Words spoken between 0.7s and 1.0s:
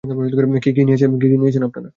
কী